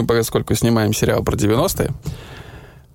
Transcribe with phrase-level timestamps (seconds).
[0.00, 1.90] мы, поскольку снимаем сериал про 90-е,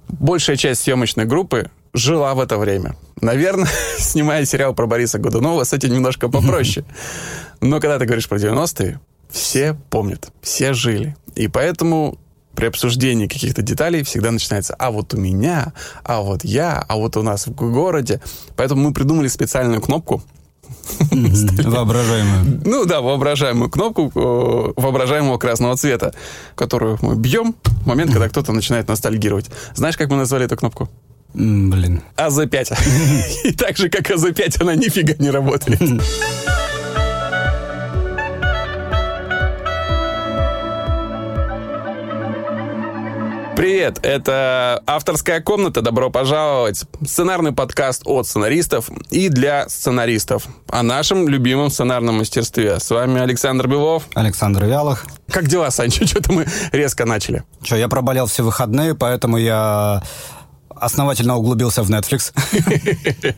[0.07, 2.95] большая часть съемочной группы жила в это время.
[3.21, 6.85] Наверное, снимая сериал про Бориса Годунова, с этим немножко попроще.
[7.61, 8.99] Но когда ты говоришь про 90-е,
[9.29, 11.15] все помнят, все жили.
[11.35, 12.17] И поэтому
[12.55, 17.17] при обсуждении каких-то деталей всегда начинается «а вот у меня», «а вот я», «а вот
[17.17, 18.21] у нас в городе».
[18.55, 20.23] Поэтому мы придумали специальную кнопку,
[21.11, 22.61] Воображаемую.
[22.65, 26.13] Ну да, воображаемую кнопку э, воображаемого красного цвета,
[26.55, 29.49] которую мы бьем в момент, когда кто-то начинает ностальгировать.
[29.73, 30.89] Знаешь, как мы назвали эту кнопку?
[31.33, 32.01] Блин.
[32.15, 32.77] АЗ-5.
[33.43, 35.81] И так же, как АЗ-5, она нифига не работает.
[43.65, 45.81] Привет, это авторская комната.
[45.81, 46.83] Добро пожаловать.
[47.03, 52.79] Сценарный подкаст от сценаристов и для сценаристов о нашем любимом сценарном мастерстве.
[52.79, 54.03] С вами Александр Белов.
[54.13, 55.07] Александр Вялых.
[55.31, 56.05] Как дела, Санчо?
[56.05, 57.43] Что-то мы резко начали.
[57.63, 60.03] Че, я проболел все выходные, поэтому я
[60.69, 62.35] основательно углубился в Netflix.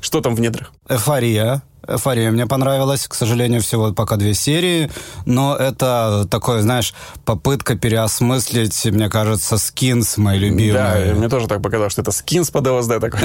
[0.00, 0.72] Что там в недрах?
[0.88, 1.62] Эйфория.
[1.90, 3.06] Эйфория мне понравилась.
[3.06, 4.90] К сожалению, всего пока две серии.
[5.26, 10.72] Но это такое, знаешь, попытка переосмыслить, мне кажется, скинс, мои любимые.
[10.72, 13.22] Да, мне тоже так показалось, что это скинс под ЛСД такой.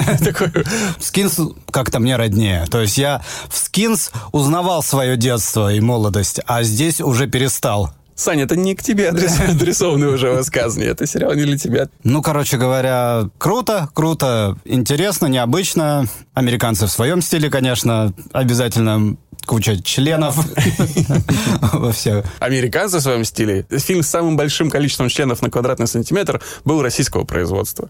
[0.99, 1.39] Скинс
[1.71, 2.65] как-то мне роднее.
[2.69, 7.91] То есть я в скинс узнавал свое детство и молодость, а здесь уже перестал.
[8.15, 10.89] Саня, это не к тебе адресованные уже высказывания.
[10.89, 11.89] Это сериал не для тебя.
[12.03, 16.07] Ну, короче говоря, круто, круто, интересно, необычно.
[16.33, 20.37] Американцы в своем стиле, конечно, обязательно куча членов
[21.73, 22.25] во всех.
[22.39, 23.65] Американцы в своем стиле.
[23.69, 27.89] Фильм с самым большим количеством членов на квадратный сантиметр был российского производства.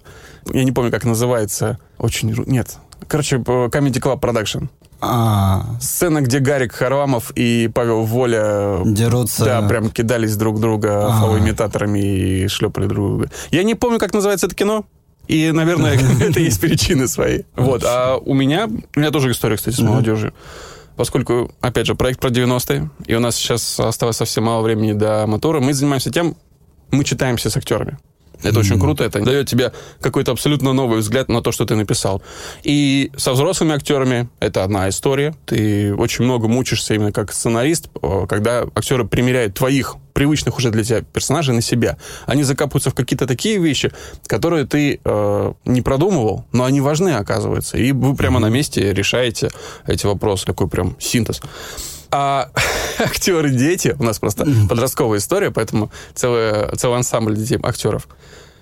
[0.51, 1.77] Я не помню, как называется.
[1.97, 2.33] Очень...
[2.47, 2.75] Нет.
[3.07, 4.69] Короче, Comedy Club Production.
[5.01, 5.65] А.
[5.79, 8.79] Сцена, где Гарик Харламов и Павел Воля...
[8.85, 9.45] Дерутся.
[9.45, 11.21] Да, прям кидались друг друга а.
[11.21, 13.31] фалоимитаторами и шлепали друг друга.
[13.51, 14.85] Я не помню, как называется это кино.
[15.27, 17.43] И, наверное, это есть причины свои.
[17.55, 17.83] Вот.
[17.85, 18.69] А у меня...
[18.95, 20.33] У меня тоже история, кстати, с молодежью.
[20.95, 25.27] Поскольку, опять же, проект про 90-е, и у нас сейчас осталось совсем мало времени до
[25.27, 26.37] мотора, мы занимаемся тем,
[26.91, 27.97] мы читаемся с актерами.
[28.41, 28.59] Это mm-hmm.
[28.59, 32.21] очень круто, это дает тебе какой-то абсолютно новый взгляд на то, что ты написал.
[32.63, 35.35] И со взрослыми актерами это одна история.
[35.45, 37.89] Ты очень много мучишься именно как сценарист,
[38.27, 41.97] когда актеры примеряют твоих привычных уже для тебя персонажей на себя.
[42.25, 43.91] Они закапываются в какие-то такие вещи,
[44.27, 47.77] которые ты э, не продумывал, но они важны, оказывается.
[47.77, 48.41] И вы прямо mm-hmm.
[48.41, 49.49] на месте решаете
[49.85, 50.45] эти вопросы.
[50.45, 51.41] Такой прям синтез.
[52.15, 52.49] А
[52.99, 58.07] актеры дети, у нас просто подростковая история, поэтому целый, целый ансамбль детей актеров.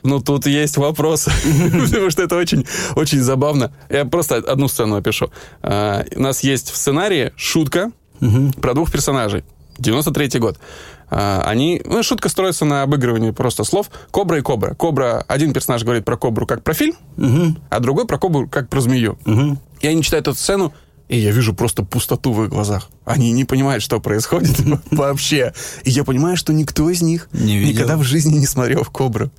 [0.01, 1.27] Ну, тут есть вопрос,
[1.85, 2.65] потому что это очень,
[2.95, 3.71] очень забавно.
[3.89, 5.31] Я просто одну сцену опишу.
[5.61, 7.91] А, у нас есть в сценарии шутка
[8.59, 9.43] про двух персонажей.
[9.77, 10.57] 93-й год.
[11.11, 14.73] А, они, ну, шутка строится на обыгрывании просто слов «Кобра» и «Кобра».
[14.73, 16.95] «Кобра», один персонаж говорит про «Кобру» как про фильм,
[17.69, 19.19] а другой про «Кобру» как про змею.
[19.81, 20.73] И они читают эту сцену,
[21.09, 22.89] и я вижу просто пустоту в их глазах.
[23.05, 24.55] Они не понимают, что происходит
[24.91, 25.53] вообще.
[25.83, 29.31] И я понимаю, что никто из них никогда в жизни не смотрел в «Кобру».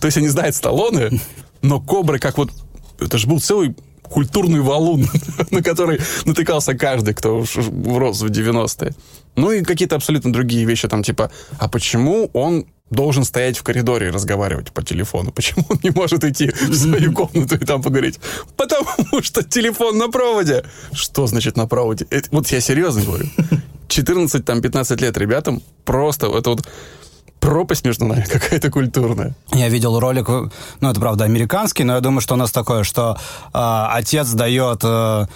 [0.00, 1.20] То есть они знают Сталлоне,
[1.62, 2.50] но «Кобры» как вот...
[2.98, 5.08] Это же был целый культурный валун,
[5.50, 7.44] на который натыкался каждый, кто
[7.86, 8.94] рос в 90-е.
[9.36, 14.08] Ну и какие-то абсолютно другие вещи, там типа, а почему он должен стоять в коридоре
[14.08, 15.32] и разговаривать по телефону.
[15.34, 18.20] Почему он не может идти в свою комнату и там поговорить?
[18.56, 20.64] Потому что телефон на проводе.
[20.92, 22.06] Что значит на проводе?
[22.10, 23.26] Это, вот я серьезно говорю.
[23.88, 26.66] 14-15 лет ребятам просто это вот
[27.40, 29.34] пропасть между нами какая-то культурная.
[29.52, 33.18] Я видел ролик, ну это правда американский, но я думаю, что у нас такое, что
[33.52, 33.58] э,
[33.90, 35.26] отец дает э,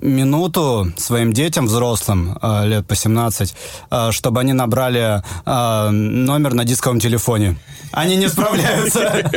[0.00, 3.54] минуту своим детям, взрослым, э, лет по 17,
[3.90, 7.56] э, чтобы они набрали э, номер на дисковом телефоне.
[7.92, 9.30] Они не справляются.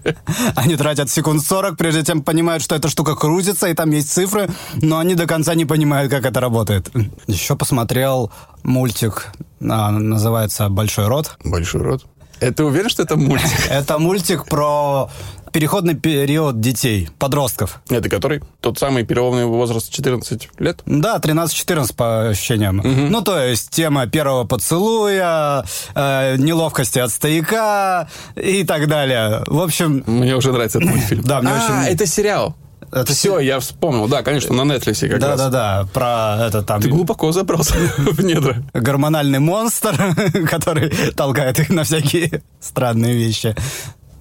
[0.56, 4.48] Они тратят секунд 40, прежде чем понимают, что эта штука крутится, и там есть цифры,
[4.82, 6.90] но они до конца не понимают, как это работает.
[7.28, 8.32] Еще посмотрел
[8.64, 11.36] мультик, называется «Большой рот».
[11.44, 12.04] «Большой рот».
[12.40, 13.60] Это уверен, что это мультик?
[13.70, 15.10] Это мультик про
[15.52, 17.80] переходный период детей, подростков.
[17.88, 18.42] Это который?
[18.60, 20.80] Тот самый переломный возраст 14 лет?
[20.86, 22.80] Да, 13-14 по ощущениям.
[22.80, 22.88] Угу.
[22.88, 25.64] Ну, то есть тема первого поцелуя,
[25.94, 29.42] э, неловкости от стояка и так далее.
[29.46, 30.04] В общем...
[30.06, 31.22] Мне уже нравится этот мультфильм.
[31.22, 31.74] Да, мне очень...
[31.74, 32.56] А, это сериал.
[32.92, 34.08] Это все, я вспомнил.
[34.08, 35.38] Да, конечно, на Netflix как да, раз.
[35.38, 36.80] Да-да-да, про это там...
[36.80, 38.62] Ты глубоко забрался в недра.
[38.72, 39.96] Гормональный монстр,
[40.50, 43.54] который толкает их на всякие странные вещи.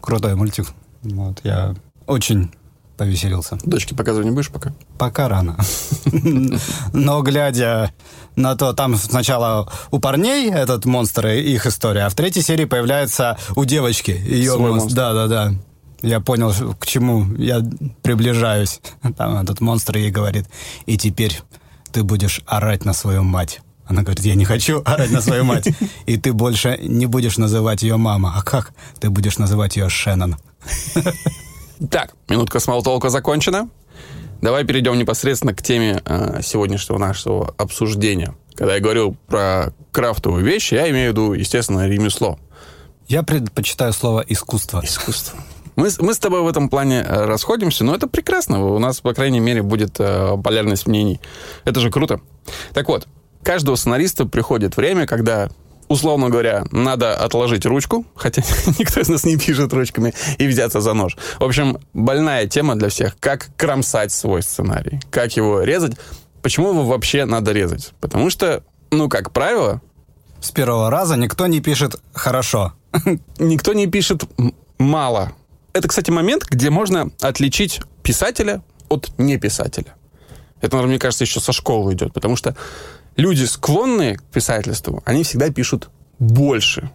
[0.01, 0.67] Крутой мультик.
[1.03, 1.75] Вот, я
[2.05, 2.51] очень
[2.99, 3.57] повеселился.
[3.63, 4.73] Дочке показывать не будешь пока?
[4.97, 5.57] Пока рано.
[6.93, 7.93] Но глядя
[8.35, 12.65] на то, там сначала у парней этот монстр и их история, а в третьей серии
[12.65, 14.71] появляется у девочки ее монстр.
[14.71, 14.95] монстр.
[14.95, 15.53] Да, да, да.
[16.01, 17.61] Я понял, к чему я
[18.01, 18.81] приближаюсь.
[19.17, 20.47] Там этот монстр ей говорит,
[20.85, 21.41] и теперь
[21.93, 23.61] ты будешь орать на свою мать.
[23.85, 25.69] Она говорит, я не хочу орать на свою мать.
[26.05, 28.33] И ты больше не будешь называть ее мама.
[28.35, 28.73] А как?
[28.99, 30.35] Ты будешь называть ее Шеннон.
[31.89, 33.69] Так, минутка смолтолка закончена.
[34.41, 38.35] Давай перейдем непосредственно к теме э, сегодняшнего нашего обсуждения.
[38.55, 42.37] Когда я говорю про крафтовые вещи, я имею в виду, естественно, ремесло.
[43.07, 44.81] Я предпочитаю слово искусство.
[44.83, 45.39] Искусство.
[45.75, 48.63] Мы, с- мы с тобой в этом плане э, расходимся, но это прекрасно.
[48.65, 51.19] У нас, по крайней мере, будет э, полярность мнений.
[51.65, 52.21] Это же круто.
[52.73, 53.07] Так вот,
[53.43, 55.49] каждого сценариста приходит время, когда,
[55.89, 58.41] условно говоря, надо отложить ручку, хотя
[58.79, 61.17] никто из нас не пишет ручками, и взяться за нож.
[61.39, 63.17] В общем, больная тема для всех.
[63.19, 65.97] Как кромсать свой сценарий, как его резать.
[66.41, 67.91] Почему его вообще надо резать?
[67.99, 69.81] Потому что, ну, как правило,
[70.41, 72.73] С первого раза никто не пишет «хорошо».
[73.39, 74.23] никто не пишет
[74.77, 75.33] мало.
[75.73, 79.95] Это, кстати, момент, где можно отличить писателя от неписателя.
[80.61, 82.55] Это, наверное, мне кажется, еще со школы идет, потому что
[83.19, 85.89] люди, склонные к писательству, они всегда пишут
[86.19, 86.89] больше.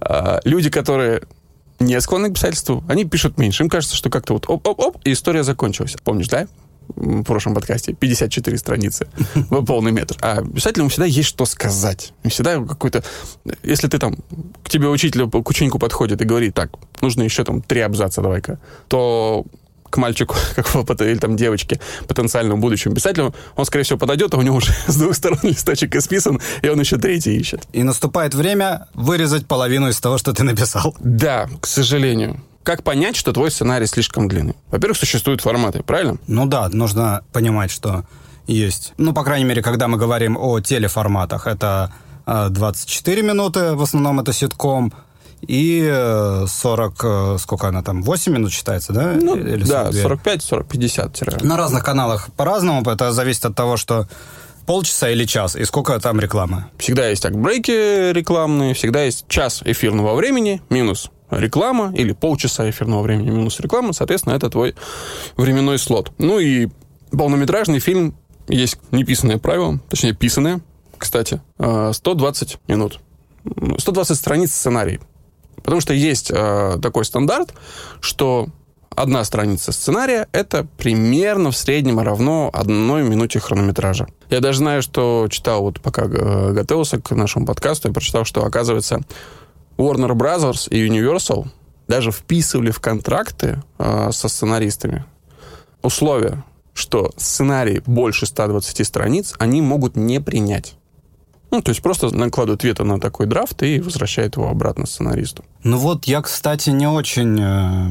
[0.00, 1.22] А, Люди, которые
[1.80, 3.62] не склонны к писательству, они пишут меньше.
[3.62, 5.96] Им кажется, что как-то вот оп-оп-оп, и история закончилась.
[6.04, 6.46] Помнишь, да?
[6.96, 9.06] в прошлом подкасте 54 страницы
[9.66, 10.16] полный метр.
[10.20, 12.12] А писателям всегда есть что сказать.
[12.24, 13.02] Всегда какой-то...
[13.62, 14.16] Если ты там...
[14.62, 18.58] К тебе учитель, к ученику подходит и говорит, так, нужно еще там три абзаца, давай-ка,
[18.88, 19.46] то
[19.92, 21.78] к мальчику, какого или там девочке,
[22.08, 25.94] потенциальному будущему писателю, он, скорее всего, подойдет, а у него уже с двух сторон листочек
[25.94, 27.62] исписан, и он еще третий ищет.
[27.72, 30.96] И наступает время вырезать половину из того, что ты написал.
[30.98, 32.42] Да, к сожалению.
[32.62, 34.54] Как понять, что твой сценарий слишком длинный?
[34.70, 36.16] Во-первых, существуют форматы, правильно?
[36.28, 38.04] Ну да, нужно понимать, что
[38.46, 38.94] есть.
[38.98, 41.92] Ну, по крайней мере, когда мы говорим о телеформатах, это
[42.24, 44.92] э, 24 минуты, в основном это ситком,
[45.42, 49.12] и э, 40, э, сколько она там, 8 минут считается, да?
[49.20, 50.02] Ну, Или да, 42?
[50.02, 51.38] 45, 40, 50 тире.
[51.42, 54.08] На разных каналах по-разному, это зависит от того, что
[54.66, 56.66] полчаса или час, и сколько там рекламы.
[56.78, 63.30] Всегда есть брейки рекламные, всегда есть час эфирного времени минус реклама или полчаса эфирного времени
[63.30, 64.74] минус реклама, соответственно, это твой
[65.36, 66.12] временной слот.
[66.18, 66.68] Ну и
[67.10, 68.14] полнометражный фильм
[68.48, 70.60] есть неписанное правило, точнее, писанное,
[70.98, 73.00] кстати, э, 120 минут.
[73.78, 75.00] 120 страниц сценарий.
[75.62, 77.54] Потому что есть э, такой стандарт,
[78.00, 78.48] что
[78.90, 84.06] одна страница сценария— это примерно в среднем равно одной минуте хронометража.
[84.30, 88.44] Я даже знаю, что читал, вот пока э, готовился к нашему подкасту, я прочитал, что,
[88.44, 89.00] оказывается,
[89.76, 91.46] Warner Brothers и Universal
[91.88, 95.04] даже вписывали в контракты э, со сценаристами
[95.82, 96.44] условия,
[96.74, 100.76] что сценарий больше 120 страниц они могут не принять.
[101.52, 105.44] Ну, то есть просто накладывают вето на такой драфт и возвращают его обратно сценаристу.
[105.62, 107.88] Ну вот, я, кстати, не очень э,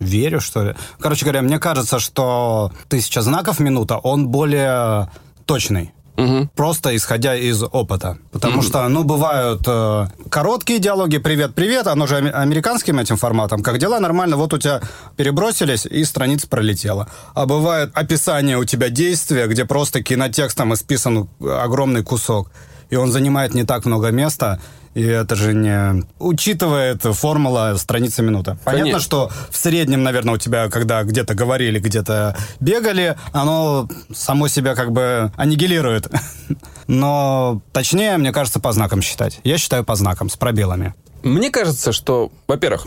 [0.00, 0.74] верю, что ли.
[0.98, 5.10] Короче говоря, мне кажется, что тысяча знаков минута, он более
[5.46, 5.92] точный.
[6.16, 6.50] Угу.
[6.56, 8.18] Просто исходя из опыта.
[8.32, 13.62] Потому что, ну, бывают э, короткие диалоги «Привет-привет», оно же американским этим форматом.
[13.62, 14.00] Как дела?
[14.00, 14.36] Нормально.
[14.36, 14.80] Вот у тебя
[15.16, 17.08] перебросились, и страница пролетела.
[17.34, 22.50] А бывает описание у тебя действия, где просто кинотекстом исписан огромный кусок.
[22.90, 24.60] И он занимает не так много места,
[24.94, 28.56] и это же не учитывает формула страница минута.
[28.64, 29.00] Понятно, Конечно.
[29.00, 34.92] что в среднем, наверное, у тебя, когда где-то говорили, где-то бегали, оно само себя как
[34.92, 36.08] бы аннигилирует.
[36.86, 39.40] Но точнее, мне кажется, по знакам считать.
[39.42, 40.94] Я считаю по знакам, с пробелами.
[41.24, 42.86] Мне кажется, что, во-первых,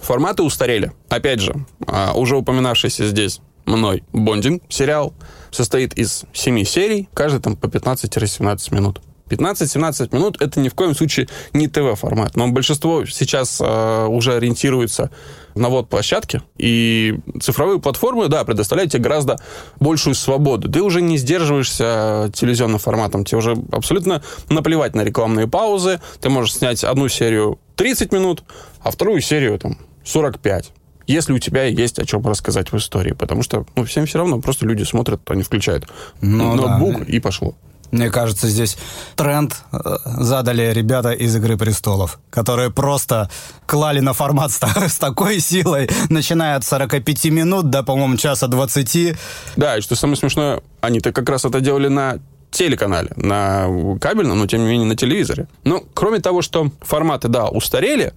[0.00, 0.92] форматы устарели.
[1.08, 1.54] Опять же,
[1.86, 5.14] а, уже упоминавшийся здесь мной Бондинг сериал
[5.50, 9.00] состоит из семи серий, каждый там по 15-17 минут.
[9.28, 12.36] 15-17 минут это ни в коем случае не ТВ-формат.
[12.36, 15.10] Но большинство сейчас э, уже ориентируется
[15.54, 16.42] на вот площадки.
[16.58, 19.38] И цифровые платформы, да, предоставляют тебе гораздо
[19.80, 20.70] большую свободу.
[20.70, 23.24] Ты уже не сдерживаешься телевизионным форматом.
[23.24, 26.00] Тебе уже абсолютно наплевать на рекламные паузы.
[26.20, 28.44] Ты можешь снять одну серию 30 минут,
[28.80, 30.72] а вторую серию там 45
[31.06, 33.12] если у тебя есть о чем рассказать в истории.
[33.12, 35.86] Потому что ну, всем все равно, просто люди смотрят, они включают
[36.20, 36.78] Ну да.
[36.78, 37.54] ноутбук и пошло.
[37.92, 38.76] Мне кажется, здесь
[39.14, 43.30] тренд э, задали ребята из «Игры престолов», которые просто
[43.64, 49.16] клали на формат с, с такой силой, начиная от 45 минут до, по-моему, часа 20.
[49.56, 52.18] Да, и что самое смешное, они-то как раз это делали на
[52.50, 53.66] телеканале, на
[54.00, 55.46] кабельном, но тем не менее на телевизоре.
[55.64, 58.14] Но кроме того, что форматы, да, устарели,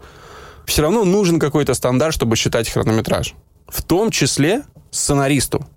[0.70, 3.34] все равно нужен какой-то стандарт, чтобы считать хронометраж.
[3.68, 5.68] В том числе сценаристу.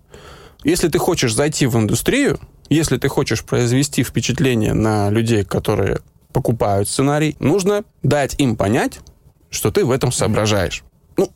[0.64, 6.00] Если ты хочешь зайти в индустрию, если ты хочешь произвести впечатление на людей, которые
[6.32, 9.00] покупают сценарий, нужно дать им понять,
[9.50, 10.84] что ты в этом соображаешь.
[11.16, 11.30] Ну,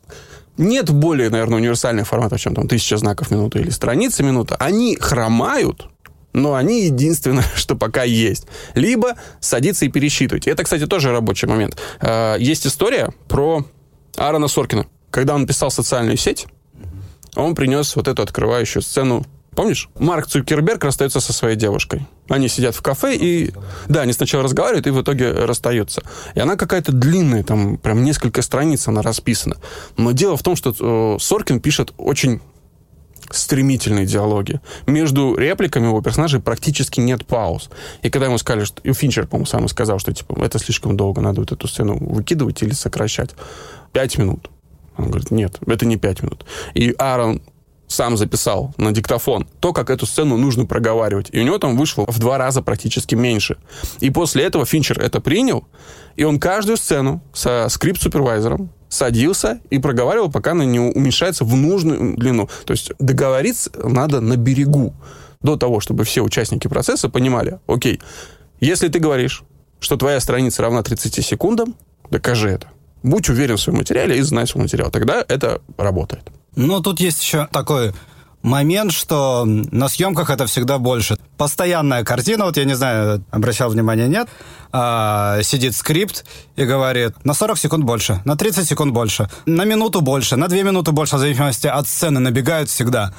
[0.57, 4.55] нет более, наверное, универсальных форматов, чем там тысяча знаков минуты или страница минута.
[4.55, 5.87] Они хромают,
[6.37, 8.45] но они единственное, что пока есть.
[8.75, 10.47] Либо садиться и пересчитывать.
[10.47, 11.77] Это, кстати, тоже рабочий момент.
[11.99, 13.65] А, есть история про
[14.15, 14.85] Аарона Соркина.
[15.09, 16.47] Когда он писал социальную сеть,
[17.35, 19.25] он принес вот эту открывающую сцену
[19.55, 19.89] Помнишь?
[19.97, 22.05] Марк Цукерберг расстается со своей девушкой.
[22.29, 23.51] Они сидят в кафе и...
[23.87, 26.03] Да, они сначала разговаривают и в итоге расстаются.
[26.35, 29.57] И она какая-то длинная, там прям несколько страниц она расписана.
[29.97, 32.39] Но дело в том, что э, Соркин пишет очень
[33.31, 34.59] стремительные диалоги.
[34.85, 37.69] Между репликами его персонажей практически нет пауз.
[38.03, 38.81] И когда ему сказали, что...
[38.83, 42.61] И Финчер, по-моему, сам сказал, что, типа, это слишком долго, надо вот эту сцену выкидывать
[42.61, 43.31] или сокращать.
[43.91, 44.49] Пять минут.
[44.97, 46.45] Он говорит, нет, это не пять минут.
[46.73, 47.41] И Аарон
[47.87, 51.29] сам записал на диктофон то, как эту сцену нужно проговаривать.
[51.31, 53.57] И у него там вышло в два раза практически меньше.
[53.99, 55.65] И после этого Финчер это принял,
[56.15, 62.15] и он каждую сцену со скрипт-супервайзером садился и проговаривал, пока она не уменьшается в нужную
[62.17, 62.49] длину.
[62.65, 64.93] То есть договориться надо на берегу
[65.41, 67.99] до того, чтобы все участники процесса понимали, окей,
[68.59, 69.43] если ты говоришь,
[69.79, 71.75] что твоя страница равна 30 секундам,
[72.09, 72.67] докажи это.
[73.03, 74.89] Будь уверен в своем материале и знай свой материал.
[74.89, 76.23] Тогда это работает.
[76.55, 77.93] Ну, тут есть еще такой
[78.47, 81.17] момент, что на съемках это всегда больше.
[81.37, 84.27] Постоянная картина, вот я не знаю, обращал внимание, нет,
[84.71, 86.25] а, сидит скрипт
[86.55, 90.63] и говорит на 40 секунд больше, на 30 секунд больше, на минуту больше, на 2
[90.63, 93.13] минуты больше, в зависимости от сцены, набегают всегда.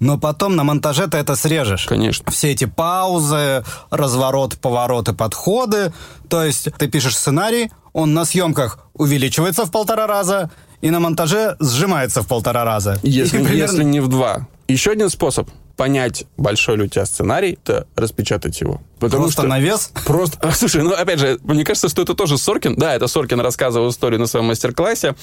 [0.00, 1.86] Но потом на монтаже ты это срежешь.
[1.86, 2.28] Конечно.
[2.32, 5.92] Все эти паузы, разворот, повороты, подходы.
[6.28, 11.56] То есть ты пишешь сценарий, он на съемках увеличивается в полтора раза, и на монтаже
[11.60, 12.98] сжимается в полтора раза.
[13.04, 13.58] Если, примерно...
[13.58, 14.48] если не в два.
[14.72, 18.80] Еще один способ понять, большой ли у тебя сценарий, это распечатать его.
[18.98, 19.92] Потому просто что на вес?
[20.06, 20.50] Просто.
[20.54, 22.76] Слушай, ну опять же, мне кажется, что это тоже Соркин.
[22.76, 25.14] Да, это Соркин рассказывал историю на своем мастер-классе,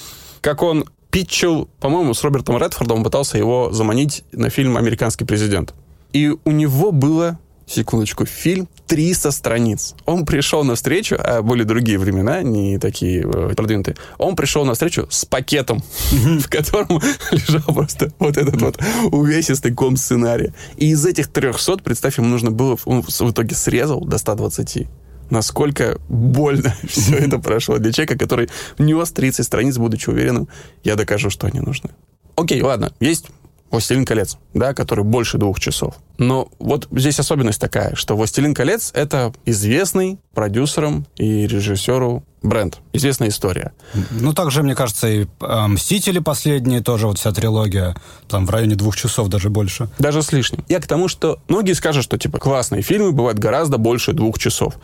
[0.41, 5.73] как он питчил, по-моему, с Робертом Редфордом, пытался его заманить на фильм «Американский президент».
[6.13, 7.39] И у него было
[7.69, 9.95] секундочку, фильм 300 страниц.
[10.05, 13.95] Он пришел на встречу, а были другие времена, не такие э, продвинутые.
[14.17, 18.79] Он пришел на встречу с пакетом, в котором лежал просто вот этот вот
[19.11, 20.53] увесистый ком сценария.
[20.77, 24.87] И из этих 300, представь, ему нужно было, он в итоге срезал до 120
[25.29, 28.49] насколько больно все это прошло для человека, который
[28.79, 30.47] нес 30 страниц, будучи уверенным,
[30.83, 31.91] я докажу, что они нужны.
[32.35, 33.27] Окей, ладно, есть
[33.71, 35.95] «Властелин колец», да, который больше двух часов.
[36.17, 43.29] Но вот здесь особенность такая, что «Властелин колец»— это известный продюсерам и режиссеру бренд, известная
[43.29, 43.73] история.
[44.11, 47.95] Ну, также, мне кажется, и э, «Мстители» последние, тоже вот вся трилогия,
[48.27, 49.89] там в районе двух часов, даже больше.
[49.99, 50.63] Даже с лишним.
[50.67, 54.75] Я к тому, что многие скажут, что, типа, классные фильмы бывают гораздо больше двух часов.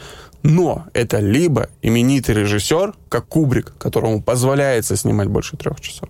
[0.45, 6.09] Но это либо именитый режиссер, как Кубрик, которому позволяется снимать больше трех часов,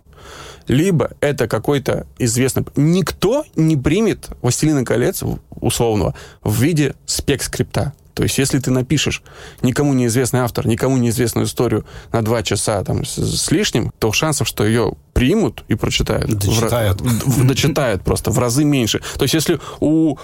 [0.68, 2.66] либо это какой-то известный...
[2.76, 5.24] Никто не примет «Властелина колец»
[5.62, 7.94] условного в виде спек-скрипта.
[8.14, 9.22] То есть, если ты напишешь
[9.62, 14.48] никому неизвестный автор, никому неизвестную историю на два часа там, с, с лишним, то шансов,
[14.48, 17.02] что ее примут и прочитают, дочитают.
[17.02, 19.02] В, в, дочитают просто в разы меньше.
[19.18, 20.16] То есть, если у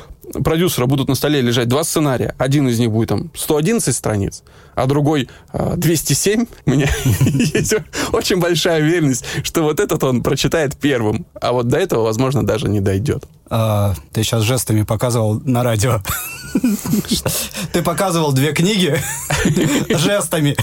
[0.43, 4.43] продюсера будут на столе лежать два сценария, один из них будет там 111 страниц,
[4.75, 6.89] а другой 207, у меня
[7.25, 7.75] есть
[8.11, 12.67] очень большая уверенность, что вот этот он прочитает первым, а вот до этого, возможно, даже
[12.67, 13.25] не дойдет.
[13.53, 16.01] А, ты сейчас жестами показывал на радио.
[17.73, 18.97] Ты показывал две книги
[19.89, 20.55] жестами.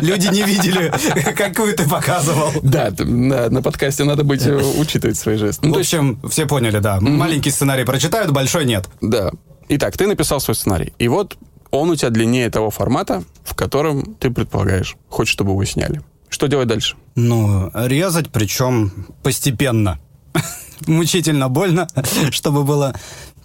[0.00, 0.92] Люди не видели,
[1.36, 2.50] какую ты показывал.
[2.62, 5.66] Да, на, на подкасте надо быть э, учитывать свои жесты.
[5.66, 7.00] Ну, в общем, все поняли, да.
[7.00, 8.88] Маленький сценарий прочитают, большой нет.
[9.00, 9.30] Да.
[9.68, 10.92] Итак, ты написал свой сценарий.
[10.98, 11.36] И вот
[11.70, 16.02] он у тебя длиннее того формата, в котором ты предполагаешь, хочешь, чтобы его сняли.
[16.28, 16.96] Что делать дальше?
[17.14, 19.98] Ну, резать, причем постепенно.
[20.86, 21.88] Мучительно больно,
[22.30, 22.94] чтобы было.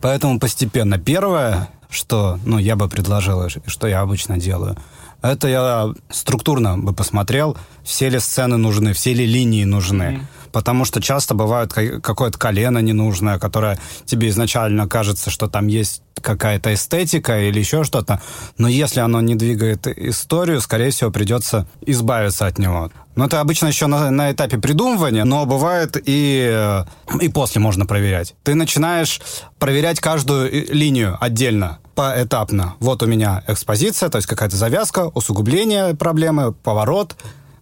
[0.02, 0.98] Поэтому постепенно.
[0.98, 4.78] Первое, что ну, я бы предложил, что я обычно делаю,
[5.22, 10.04] это я структурно бы посмотрел, все ли сцены нужны, все ли линии нужны.
[10.04, 10.52] Mm-hmm.
[10.52, 16.74] Потому что часто бывает какое-то колено ненужное, которое тебе изначально кажется, что там есть какая-то
[16.74, 18.22] эстетика или еще что-то.
[18.58, 22.90] Но если оно не двигает историю, скорее всего, придется избавиться от него.
[23.16, 26.74] Но это обычно еще на, на этапе придумывания, но бывает и,
[27.22, 28.34] и после можно проверять.
[28.44, 29.22] Ты начинаешь
[29.60, 32.76] проверять каждую линию отдельно поэтапно.
[32.80, 37.16] Вот у меня экспозиция, то есть какая-то завязка, усугубление проблемы, поворот,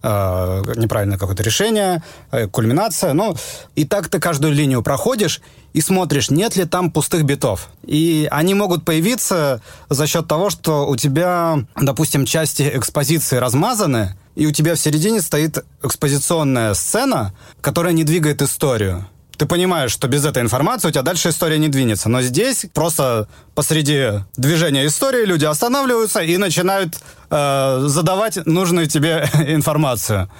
[0.04, 3.14] э, неправильное какое-то решение, э, кульминация.
[3.14, 3.34] Ну,
[3.74, 5.40] и так ты каждую линию проходишь
[5.72, 7.68] и смотришь, нет ли там пустых битов.
[7.84, 14.46] И они могут появиться за счет того, что у тебя, допустим, части экспозиции размазаны, и
[14.46, 19.06] у тебя в середине стоит экспозиционная сцена, которая не двигает историю
[19.36, 22.08] ты понимаешь, что без этой информации у тебя дальше история не двинется.
[22.08, 26.96] Но здесь просто посреди движения истории люди останавливаются и начинают
[27.30, 30.30] э, задавать нужную тебе информацию.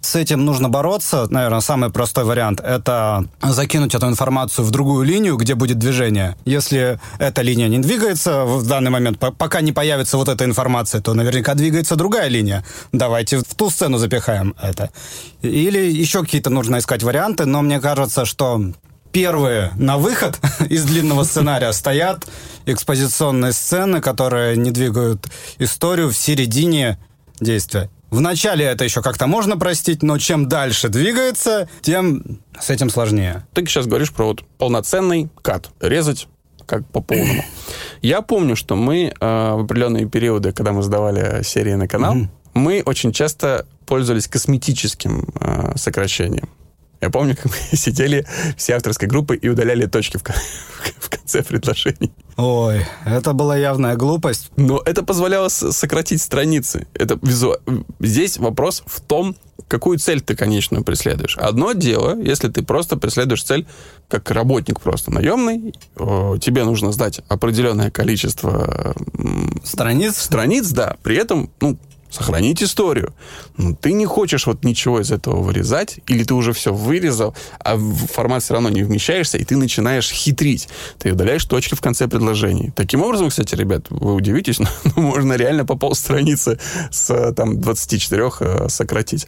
[0.00, 1.26] С этим нужно бороться.
[1.30, 6.36] Наверное, самый простой вариант– это закинуть эту информацию в другую линию, где будет движение.
[6.46, 11.12] Если эта линия не двигается в данный момент, пока не появится вот эта информация, то
[11.12, 12.64] наверняка двигается другая линия.
[12.92, 14.90] Давайте в ту сцену запихаем это.
[15.42, 18.62] Или еще какие-то нужно искать варианты, но мне кажется, что
[19.12, 20.40] первые на выход
[20.70, 22.26] из длинного сценария стоят
[22.64, 25.26] экспозиционные сцены, которые не двигают
[25.58, 26.98] историю в середине
[27.38, 27.90] действия.
[28.10, 33.46] В начале это еще как-то можно простить, но чем дальше двигается, тем с этим сложнее.
[33.54, 35.70] Ты сейчас говоришь про вот полноценный кат.
[35.80, 36.26] Резать
[36.66, 37.44] как по полному.
[38.02, 42.28] Я помню, что мы э, в определенные периоды, когда мы сдавали серии на канал, mm-hmm.
[42.54, 46.48] мы очень часто пользовались косметическим э, сокращением.
[47.00, 48.26] Я помню, как мы сидели
[48.56, 50.22] все авторской группы и удаляли точки в,
[50.98, 52.12] в конце предложений.
[52.36, 54.50] Ой, это была явная глупость.
[54.56, 56.86] Но это позволяло сократить страницы.
[56.94, 57.56] Это визу...
[58.00, 59.36] Здесь вопрос в том,
[59.68, 61.36] какую цель ты конечную преследуешь.
[61.38, 63.66] Одно дело, если ты просто преследуешь цель
[64.08, 65.74] как работник просто наемный,
[66.40, 68.94] тебе нужно сдать определенное количество
[69.62, 71.78] страниц, страниц, да, при этом, ну,
[72.10, 73.14] сохранить историю.
[73.56, 77.76] Но ты не хочешь вот ничего из этого вырезать, или ты уже все вырезал, а
[77.76, 80.68] в формат все равно не вмещаешься, и ты начинаешь хитрить.
[80.98, 82.72] Ты удаляешь точки в конце предложений.
[82.74, 86.58] Таким образом, кстати, ребят, вы удивитесь, но можно реально по полстраницы
[86.90, 89.26] с там 24 э, сократить.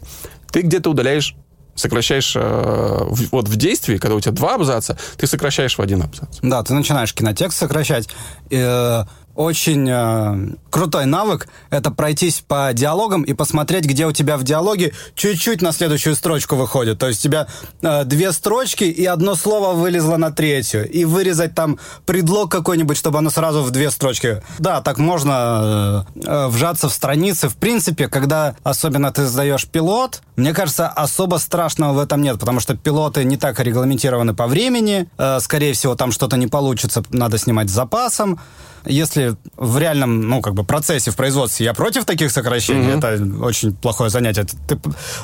[0.51, 1.35] Ты где-то удаляешь
[1.75, 6.37] сокращаешь э, вот в действии, когда у тебя два абзаца, ты сокращаешь в один абзац.
[6.41, 8.09] Да, ты начинаешь кинотекст сокращать.
[8.51, 14.43] Э, очень э, крутой навык– это пройтись по диалогам и посмотреть, где у тебя в
[14.43, 16.99] диалоге чуть-чуть на следующую строчку выходит.
[16.99, 17.47] То есть у тебя
[17.81, 20.89] э, две строчки и одно слово вылезло на третью.
[20.89, 24.41] И вырезать там предлог какой-нибудь, чтобы оно сразу в две строчки.
[24.59, 27.49] Да, так можно э, э, вжаться в страницы.
[27.49, 32.59] В принципе, когда особенно ты сдаешь пилот, мне кажется, особо страшного в этом нет, потому
[32.59, 35.07] что пилоты не так регламентированы по времени.
[35.17, 38.39] Э, скорее всего, там что-то не получится, надо снимать с запасом
[38.85, 43.37] если в реальном, ну, как бы процессе, в производстве я против таких сокращений, mm-hmm.
[43.37, 44.45] это очень плохое занятие.
[44.67, 44.79] Ты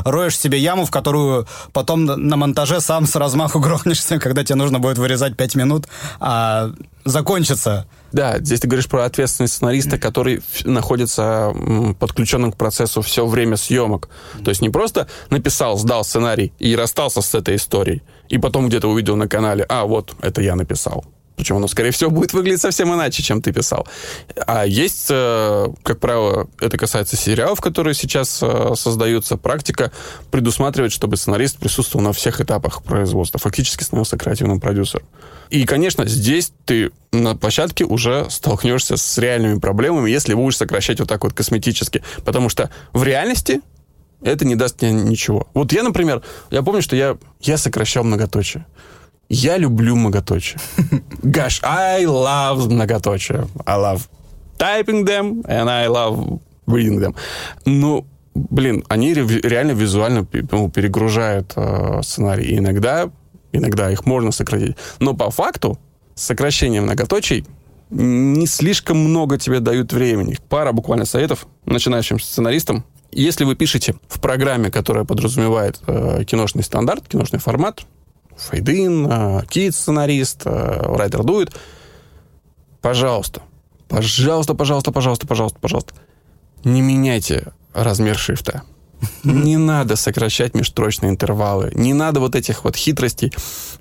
[0.05, 4.79] роешь себе яму, в которую потом на монтаже сам с размаху грохнешься, когда тебе нужно
[4.79, 5.87] будет вырезать 5 минут,
[6.19, 6.71] а
[7.05, 7.85] закончится.
[8.11, 11.53] Да, здесь ты говоришь про ответственность сценариста, который находится
[11.99, 14.09] подключенным к процессу все время съемок.
[14.43, 18.87] То есть не просто написал, сдал сценарий и расстался с этой историей, и потом где-то
[18.87, 21.05] увидел на канале, а вот, это я написал.
[21.39, 23.87] Причем оно, скорее всего, будет выглядеть совсем иначе, чем ты писал.
[24.45, 29.93] А есть, э, как правило, это касается сериалов, которые сейчас э, создаются, практика
[30.31, 35.05] предусматривает, чтобы сценарист присутствовал на всех этапах производства, фактически становился креативным продюсером.
[35.49, 41.07] И, конечно, здесь ты на площадке уже столкнешься с реальными проблемами, если будешь сокращать вот
[41.07, 42.03] так вот косметически.
[42.25, 43.61] Потому что в реальности
[44.21, 45.47] это не даст тебе ничего.
[45.53, 46.21] Вот я, например,
[46.51, 48.65] я помню, что я, я сокращал многоточие.
[49.29, 50.59] Я люблю многоточие.
[51.21, 53.47] Gosh, I love многоточие.
[53.65, 54.01] I love
[54.57, 57.15] typing them and I love reading them.
[57.65, 62.45] Ну, блин, они реально визуально ну, перегружают э, сценарий.
[62.45, 63.11] И иногда,
[63.51, 64.75] иногда их можно сократить.
[64.99, 65.77] Но по факту
[66.15, 67.45] сокращение многоточий
[67.91, 70.37] не слишком много тебе дают времени.
[70.49, 72.83] Пара буквально советов начинающим сценаристам.
[73.11, 77.83] Если вы пишете в программе, которая подразумевает э, киношный стандарт, киношный формат,
[78.39, 81.55] Фейдин, Кит сценарист, Райдер дует.
[82.81, 83.41] Пожалуйста,
[83.87, 85.93] пожалуйста, пожалуйста, пожалуйста, пожалуйста, пожалуйста,
[86.63, 88.63] не меняйте размер шрифта.
[89.23, 91.71] Не надо сокращать межстрочные интервалы.
[91.73, 93.31] Не надо вот этих вот хитростей.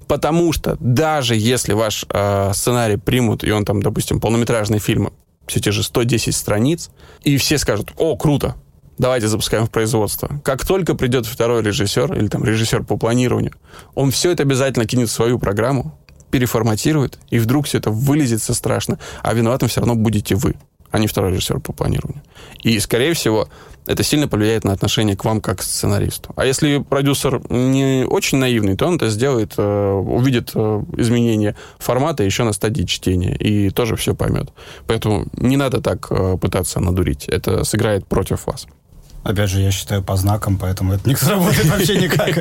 [0.06, 5.12] Потому что даже если ваш э, сценарий примут, и он там, допустим, полнометражный фильм,
[5.46, 6.90] все те же 110 страниц,
[7.22, 8.54] и все скажут, о, круто,
[8.98, 10.40] давайте запускаем в производство.
[10.44, 13.52] Как только придет второй режиссер или там режиссер по планированию,
[13.94, 15.98] он все это обязательно кинет в свою программу,
[16.30, 20.56] переформатирует, и вдруг все это вылезется страшно, а виноватым все равно будете вы,
[20.90, 22.22] а не второй режиссер по планированию.
[22.62, 23.48] И, скорее всего,
[23.88, 26.34] это сильно повлияет на отношение к вам как к сценаристу.
[26.36, 32.22] А если продюсер не очень наивный, то он это сделает, э, увидит э, изменения формата
[32.22, 34.50] еще на стадии чтения и тоже все поймет.
[34.86, 37.28] Поэтому не надо так э, пытаться надурить.
[37.28, 38.66] Это сыграет против вас.
[39.24, 42.38] Опять же, я считаю по знакам, поэтому это не сработает вообще никак.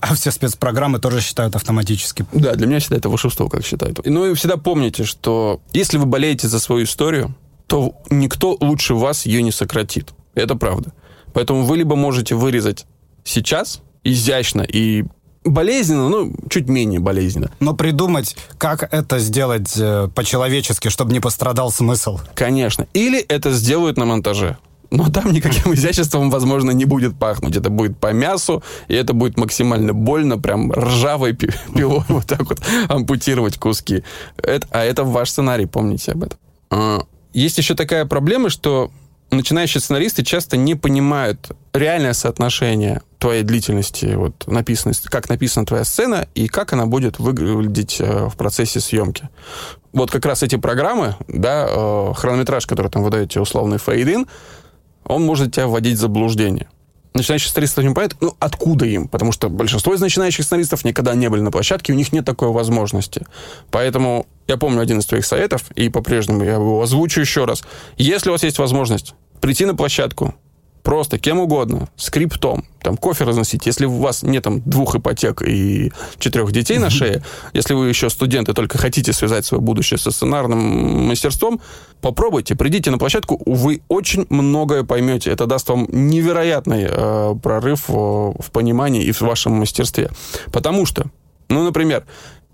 [0.00, 2.26] А все спецпрограммы тоже считают автоматически.
[2.32, 4.00] Да, для меня всегда это волшебство, как считают.
[4.04, 7.34] Ну и всегда помните, что если вы болеете за свою историю,
[7.66, 10.12] то никто лучше вас ее не сократит.
[10.34, 10.92] Это правда.
[11.32, 12.86] Поэтому вы либо можете вырезать
[13.24, 15.04] сейчас изящно и
[15.44, 17.50] болезненно, ну, чуть менее болезненно.
[17.60, 22.18] Но придумать, как это сделать э, по-человечески, чтобы не пострадал смысл.
[22.34, 22.86] Конечно.
[22.92, 24.58] Или это сделают на монтаже.
[24.90, 27.56] Но там никаким изяществом, возможно, не будет пахнуть.
[27.56, 31.32] Это будет по мясу, и это будет максимально больно, прям ржавой
[31.74, 34.02] пилой вот так вот ампутировать куски.
[34.36, 36.38] Это, а это ваш сценарий, помните об этом.
[36.70, 38.90] А, есть еще такая проблема, что
[39.30, 46.28] начинающие сценаристы часто не понимают реальное соотношение твоей длительности, вот написанности, как написана твоя сцена
[46.34, 49.28] и как она будет выглядеть э, в процессе съемки.
[49.92, 54.26] Вот как раз эти программы, да, э, хронометраж, который там выдает тебе условный фейдин,
[55.06, 56.68] он может тебя вводить в заблуждение.
[57.14, 59.08] Начинающие сценаристы не понимают, ну, откуда им?
[59.08, 62.50] Потому что большинство из начинающих сценаристов никогда не были на площадке, у них нет такой
[62.50, 63.24] возможности.
[63.70, 67.62] Поэтому я помню один из твоих советов, и по-прежнему я его озвучу еще раз.
[67.96, 70.34] Если у вас есть возможность прийти на площадку,
[70.86, 73.66] просто кем угодно, скриптом, там, кофе разносить.
[73.66, 78.08] Если у вас нет там двух ипотек и четырех детей на шее, если вы еще
[78.08, 81.60] студенты, только хотите связать свое будущее со сценарным мастерством,
[82.00, 85.32] попробуйте, придите на площадку, вы очень многое поймете.
[85.32, 90.08] Это даст вам невероятный э, прорыв э, в понимании и в вашем мастерстве.
[90.52, 91.06] Потому что,
[91.48, 92.04] ну, например,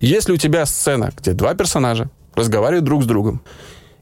[0.01, 3.43] если у тебя сцена, где два персонажа разговаривают друг с другом,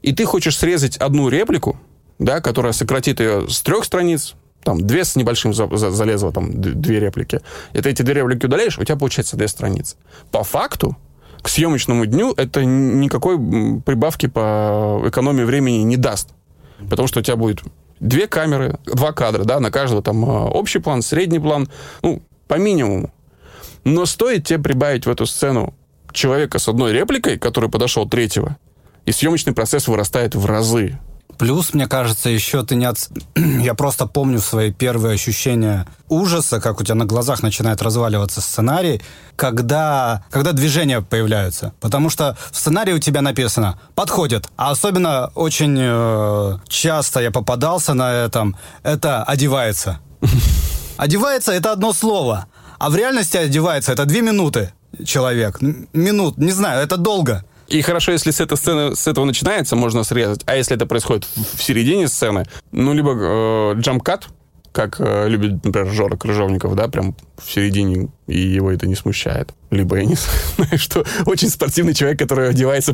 [0.01, 1.77] и ты хочешь срезать одну реплику,
[2.21, 6.61] да, которая сократит ее с трех страниц, там, две с небольшим за, за, залезло, там,
[6.61, 7.41] две реплики,
[7.73, 9.95] и ты эти две реплики удаляешь, у тебя получается две страницы.
[10.31, 10.95] По факту,
[11.41, 13.37] к съемочному дню это никакой
[13.81, 16.29] прибавки по экономии времени не даст.
[16.87, 17.63] Потому что у тебя будет
[17.99, 21.69] две камеры, два кадра, да, на каждого там а, общий план, средний план,
[22.03, 23.11] ну, по минимуму.
[23.83, 25.73] Но стоит тебе прибавить в эту сцену
[26.11, 28.57] человека с одной репликой, который подошел третьего,
[29.05, 30.99] и съемочный процесс вырастает в разы.
[31.41, 33.09] Плюс, мне кажется, еще ты не от...
[33.35, 39.01] Я просто помню свои первые ощущения ужаса, как у тебя на глазах начинает разваливаться сценарий,
[39.35, 41.73] когда, когда движения появляются.
[41.79, 44.49] Потому что в сценарии у тебя написано «подходит».
[44.55, 48.55] А особенно очень э, часто я попадался на этом.
[48.83, 49.99] Это «одевается».
[50.97, 52.45] «Одевается»— это одно слово.
[52.77, 54.73] А в реальности «одевается»— это две минуты
[55.07, 55.59] человек.
[55.59, 57.43] Минут, не знаю, это долго.
[57.71, 60.41] И хорошо, если с этой сцены, с этого начинается, можно срезать.
[60.45, 64.27] А если это происходит в, середине сцены, ну, либо э, джамп-кат,
[64.73, 69.53] как э, любит, например, Жора Крыжовников, да, прям в середине, и его это не смущает.
[69.69, 70.15] Либо я не
[70.57, 72.93] знаю, что очень спортивный человек, который одевается,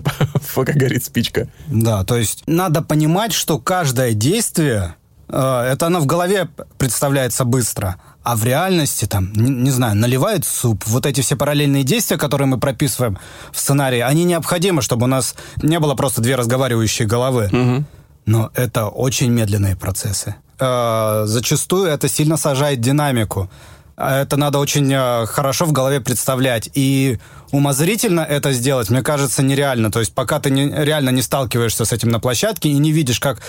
[0.56, 1.48] пока горит спичка.
[1.68, 4.96] Да, то есть надо понимать, что каждое действие,
[5.28, 10.46] э, это оно в голове представляется быстро, а в реальности там, не, не знаю, наливают
[10.46, 10.84] суп.
[10.86, 13.18] Вот эти все параллельные действия, которые мы прописываем
[13.54, 17.46] в сценарии, они необходимы, чтобы у нас не было просто две разговаривающие головы.
[17.46, 17.86] Угу.
[18.26, 20.36] Но это очень медленные процессы.
[20.60, 23.50] Э, зачастую это сильно сажает динамику.
[23.96, 26.70] Это надо очень э, хорошо в голове представлять.
[26.74, 27.20] И
[27.52, 29.90] умозрительно это сделать, мне кажется, нереально.
[29.90, 33.22] То есть пока ты не, реально не сталкиваешься с этим на площадке и не видишь,
[33.22, 33.40] как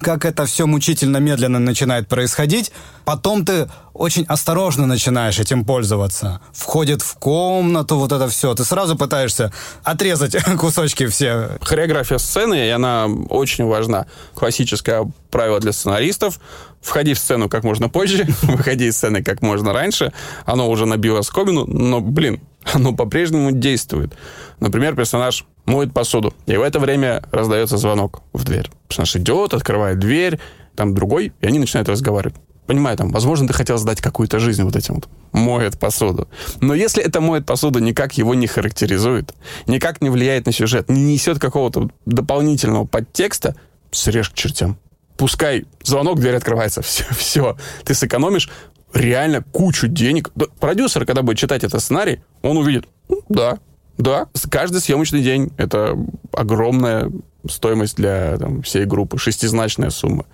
[0.00, 2.72] как это все мучительно медленно начинает происходить,
[3.04, 6.40] потом ты очень осторожно начинаешь этим пользоваться.
[6.52, 8.54] Входит в комнату, вот это все.
[8.54, 11.58] Ты сразу пытаешься отрезать кусочки все.
[11.62, 14.06] Хореография сцены, и она очень важна.
[14.34, 16.40] Классическое правило для сценаристов.
[16.80, 20.12] Входи в сцену как можно позже, выходи из сцены как можно раньше.
[20.44, 22.40] Оно уже набило скобину, но, блин,
[22.72, 24.16] оно по-прежнему действует.
[24.60, 28.70] Например, персонаж моет посуду, и в это время раздается звонок в дверь.
[28.88, 30.38] Персонаж идет, открывает дверь,
[30.74, 32.36] там другой, и они начинают разговаривать.
[32.66, 35.08] Понимаю, там, возможно, ты хотел сдать какую-то жизнь вот этим вот.
[35.32, 36.28] Моет посуду.
[36.60, 39.34] Но если это моет посуду никак его не характеризует,
[39.68, 43.54] никак не влияет на сюжет, не несет какого-то дополнительного подтекста,
[43.92, 44.78] срежь к чертям.
[45.16, 46.82] Пускай звонок, дверь открывается.
[46.86, 47.56] Все, все.
[47.84, 48.50] Ты сэкономишь
[48.92, 50.30] реально кучу денег.
[50.58, 52.86] Продюсер, когда будет читать этот сценарий, он увидит,
[53.28, 53.58] да,
[53.98, 55.96] да, каждый съемочный день это
[56.32, 57.10] огромная
[57.48, 60.26] стоимость для там, всей группы, шестизначная сумма.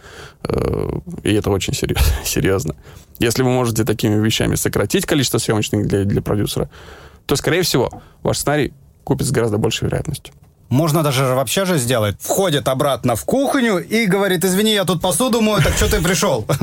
[0.44, 0.90] Э,
[1.22, 1.74] и это очень
[2.24, 2.74] серьезно.
[3.18, 6.68] Если вы можете такими вещами сократить количество съемочных для, для продюсера,
[7.26, 8.72] то, скорее всего, ваш сценарий
[9.04, 10.34] купит с гораздо большей вероятностью.
[10.72, 12.16] Можно даже вообще же сделать.
[12.18, 16.46] Входит обратно в кухню и говорит, извини, я тут посуду мою, так что ты пришел?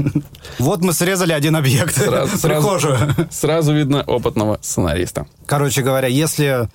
[0.57, 1.95] Вот мы срезали один объект.
[1.95, 2.97] Сразу, Прихожую.
[3.29, 5.27] Сразу видно опытного сценариста.
[5.45, 6.67] Короче говоря, если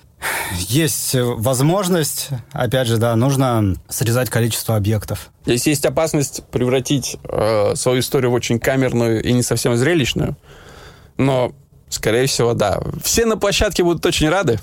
[0.69, 5.29] есть возможность, опять же, да, нужно срезать количество объектов.
[5.45, 10.37] Здесь есть опасность превратить э, свою историю в очень камерную и не совсем зрелищную,
[11.17, 11.51] но,
[11.89, 12.79] скорее всего, да.
[13.03, 14.61] Все на площадке будут очень рады,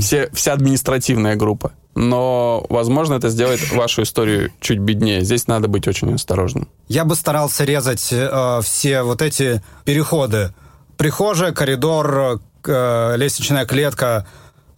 [0.00, 1.72] все, вся административная группа.
[2.00, 5.20] Но, возможно, это сделает вашу историю чуть беднее.
[5.20, 6.66] Здесь надо быть очень осторожным.
[6.88, 10.54] Я бы старался резать э, все вот эти переходы.
[10.96, 14.26] Прихожая, коридор, э, лестничная клетка,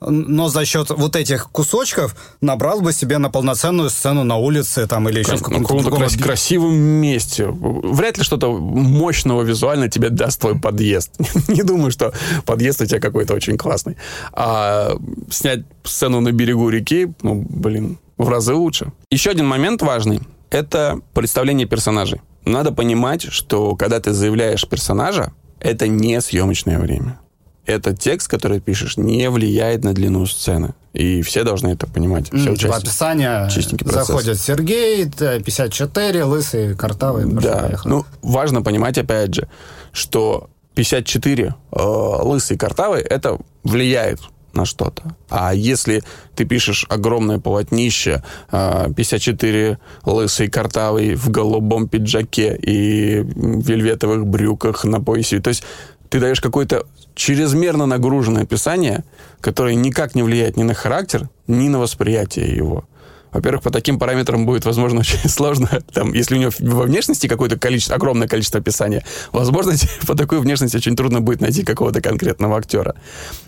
[0.09, 5.09] но за счет вот этих кусочков набрал бы себе на полноценную сцену на улице там
[5.09, 7.47] или еще в каком-то каком-то другом крас- красивом месте.
[7.49, 11.11] Вряд ли что-то мощного визуально тебе даст твой подъезд.
[11.49, 12.13] Не думаю, что
[12.45, 13.97] подъезд у тебя какой-то очень классный.
[14.33, 14.97] А
[15.31, 18.93] снять сцену на берегу реки, ну, блин, в разы лучше.
[19.11, 22.21] Еще один момент важный— это представление персонажей.
[22.45, 27.19] Надо понимать, что когда ты заявляешь персонажа, это не съемочное время.
[27.65, 30.75] Этот текст, который пишешь, не влияет на длину сцены.
[30.95, 32.27] И все должны это понимать.
[32.29, 32.89] Все М, типа участники.
[32.89, 33.49] описание.
[33.85, 34.07] Процесс.
[34.09, 37.25] Заходит Сергей, т- 54, лысый, картавый.
[37.27, 39.49] Да, ну, важно понимать, опять же,
[39.93, 41.83] что 54 э,
[42.23, 44.21] лысый картавый, это влияет
[44.55, 45.15] на что-то.
[45.31, 46.03] А если
[46.35, 54.85] ты пишешь огромное полотнище, э, 54 лысый картавый в голубом пиджаке и в вельветовых брюках
[54.85, 55.63] на поясе, то есть
[56.11, 59.05] ты даешь какое-то чрезмерно нагруженное описание,
[59.41, 62.85] которое никак не влияет ни на характер, ни на восприятие его.
[63.33, 67.59] Во-первых, по таким параметрам будет, возможно, очень сложно, там, если у него во внешности какое-то
[67.59, 69.73] количество, огромное количество описания, возможно,
[70.07, 72.95] по такой внешности очень трудно будет найти какого-то конкретного актера.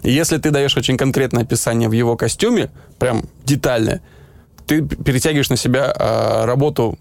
[0.02, 4.00] И если ты даешь очень конкретное описание в его костюме, прям детальное,
[4.66, 6.98] ты перетягиваешь на себя а, работу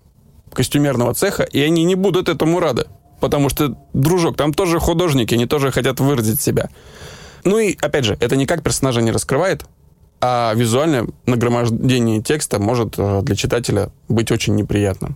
[0.52, 2.86] костюмерного цеха, и они не будут этому рады.
[3.24, 6.70] Потому что, дружок, там тоже художники, они тоже хотят выразить себя.
[7.46, 9.64] Ну и, опять же, это никак персонажа не раскрывает,
[10.20, 15.16] а визуальное нагромождение текста может э, для читателя быть очень неприятным.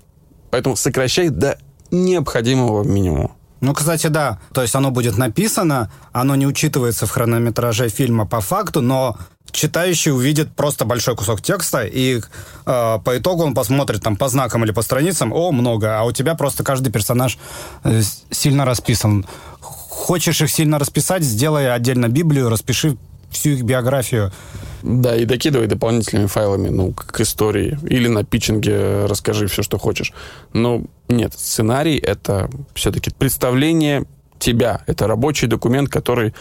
[0.52, 1.60] Поэтому сокращай до
[1.92, 3.32] необходимого минимума.
[3.62, 4.40] Ну, кстати, да.
[4.54, 9.18] То есть оно будет написано, оно не учитывается в хронометраже фильма по факту, но
[9.52, 14.64] читающий увидит просто большой кусок текста, и э, по итогу он посмотрит там по знакам
[14.64, 17.38] или по страницам, о, много, а у тебя просто каждый персонаж
[17.84, 19.26] э, сильно расписан.
[19.60, 22.98] Хочешь их сильно расписать, сделай отдельно Библию, распиши
[23.32, 24.32] всю их биографию.
[24.84, 27.78] Да, и докидывай дополнительными файлами, ну, к истории.
[27.84, 30.14] Или на питчинге расскажи все, что хочешь.
[30.54, 34.06] Но нет, сценарий— это все-таки представление
[34.40, 34.82] тебя.
[34.86, 36.34] Это рабочий документ, который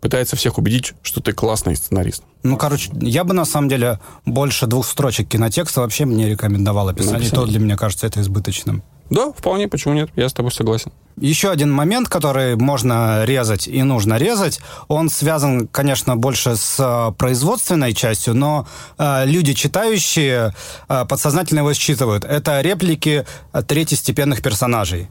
[0.00, 2.22] пытается всех убедить, что ты классный сценарист.
[2.42, 7.18] Ну, короче, я бы на самом деле больше двух строчек кинотекста вообще мне рекомендовал описание.
[7.18, 7.46] Написание.
[7.46, 8.82] То для меня кажется это избыточным.
[9.10, 10.10] Да, вполне, почему нет?
[10.14, 10.92] Я с тобой согласен.
[11.16, 17.12] Еще один момент, который можно резать и нужно резать, он связан, конечно, больше с э,
[17.18, 20.54] производственной частью, но э, люди, читающие,
[20.88, 22.24] э, подсознательно его считывают.
[22.24, 25.08] Это реплики э, третьестепенных персонажей.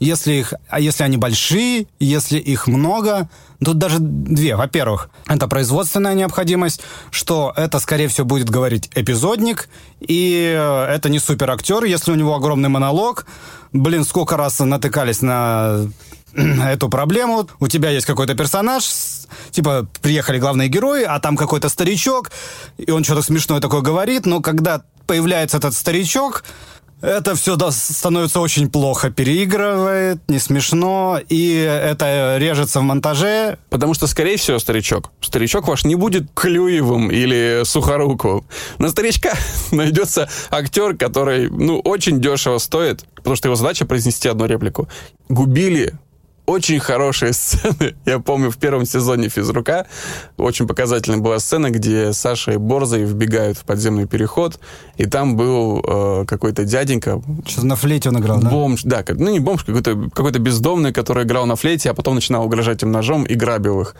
[0.00, 3.28] Если, их, а если они большие, если их много,
[3.62, 4.56] тут даже две.
[4.56, 9.68] Во-первых, это производственная необходимость, что это, скорее всего, будет говорить эпизодник,
[10.00, 13.26] и э, это не суперактер, если у него огромный монолог.
[13.72, 15.86] Блин, сколько раз натыкались на
[16.34, 17.48] эту проблему.
[17.60, 18.84] У тебя есть какой-то персонаж,
[19.50, 22.30] типа приехали главные герои, а там какой-то старичок,
[22.78, 26.44] и он что-то смешное такое говорит, но когда появляется этот старичок,
[27.04, 33.58] это все становится очень плохо, переигрывает, не смешно, и это режется в монтаже.
[33.68, 38.44] Потому что, скорее всего, старичок, старичок ваш не будет Клюевым или Сухоруковым.
[38.78, 39.34] На старичка
[39.70, 44.88] найдется актер, который, ну, очень дешево стоит, потому что его задача произнести одну реплику.
[45.28, 45.94] Губили
[46.46, 47.94] очень хорошие сцены.
[48.04, 49.86] Я помню, в первом сезоне «Физрука»
[50.36, 54.58] очень показательная была сцена, где Саша и Борзый вбегают в подземный переход,
[54.96, 58.50] и там был э, какой-то дяденька, Что на флейте он играл, да?
[58.50, 62.44] Бомж, да, ну не бомж, какой-то какой бездомный, который играл на флейте, а потом начинал
[62.44, 63.94] угрожать им ножом и грабил их.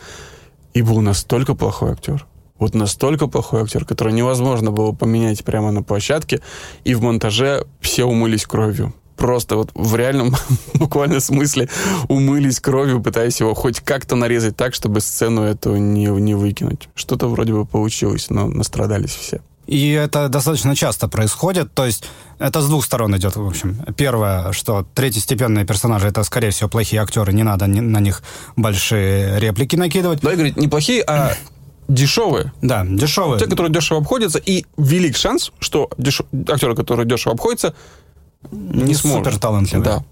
[0.74, 2.26] И был настолько плохой актер.
[2.58, 6.40] Вот настолько плохой актер, который невозможно было поменять прямо на площадке,
[6.84, 8.92] и в монтаже все умылись кровью.
[9.16, 10.34] Просто вот в реальном
[10.74, 11.68] буквально смысле
[12.08, 16.88] умылись кровью, пытаясь его хоть как-то нарезать так, чтобы сцену эту не, не выкинуть.
[16.94, 19.40] Что-то вроде бы получилось, но настрадались все.
[19.66, 22.04] И это достаточно часто происходит, то есть
[22.38, 23.78] это с двух сторон идет, в общем.
[23.96, 28.22] Первое, что третьестепенные персонажи, это, скорее всего, плохие актеры, не надо ни- на них
[28.56, 30.20] большие реплики накидывать.
[30.20, 31.32] Давай говорить, не плохие, а
[31.88, 32.52] дешевые.
[32.60, 33.38] Да, дешевые.
[33.38, 36.20] Те, которые дешево обходятся, и велик шанс, что деш...
[36.48, 37.74] актеры, которые дешево обходятся,
[38.50, 39.24] не, Не сможет.
[39.24, 39.84] супер талантливые.
[39.84, 40.04] Да.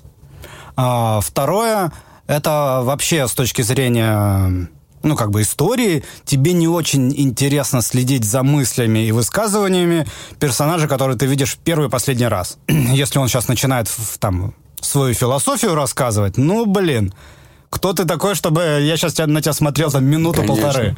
[0.77, 1.93] А, второе,
[2.27, 4.69] это вообще с точки зрения
[5.03, 10.07] ну, как бы истории, тебе не очень интересно следить за мыслями и высказываниями
[10.39, 12.57] персонажа, который ты видишь в первый и последний раз.
[12.69, 13.91] Если он сейчас начинает
[14.21, 17.13] там свою философию рассказывать, ну, блин,
[17.71, 20.97] кто ты такой, чтобы я сейчас на тебя смотрел там минуту-полторы?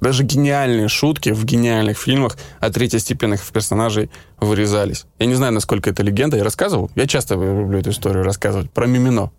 [0.00, 5.04] Даже гениальные шутки в гениальных фильмах от третьестепенных персонажей вырезались.
[5.18, 6.36] Я не знаю, насколько это легенда.
[6.36, 6.90] Я рассказывал.
[6.94, 8.70] Я часто люблю эту историю рассказывать.
[8.70, 9.30] Про Мимино.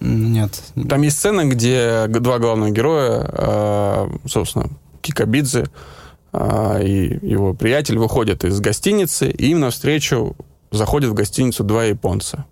[0.00, 0.60] Нет.
[0.88, 4.70] Там есть сцена, где два главных героя, э, собственно,
[5.02, 5.66] Кикабидзе
[6.32, 10.36] э, и его приятель выходят из гостиницы, и им навстречу
[10.70, 12.44] заходят в гостиницу два японца.